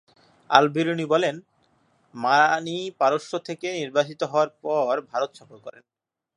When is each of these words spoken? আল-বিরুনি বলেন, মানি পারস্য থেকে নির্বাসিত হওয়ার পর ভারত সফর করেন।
আল-বিরুনি 0.49 1.05
বলেন, 1.05 1.35
মানি 2.15 2.91
পারস্য 2.97 3.31
থেকে 3.39 3.67
নির্বাসিত 3.73 4.21
হওয়ার 4.23 4.49
পর 4.61 5.01
ভারত 5.11 5.31
সফর 5.35 5.57
করেন। 5.57 5.83